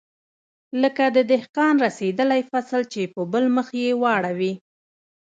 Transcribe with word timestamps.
لکه 0.81 1.03
د 1.15 1.17
دهقان 1.31 1.75
رسېدلى 1.85 2.39
فصل 2.51 2.81
چې 2.93 3.01
په 3.13 3.21
بل 3.31 3.45
مخ 3.55 3.67
يې 3.83 3.91
واړوې. 4.01 4.53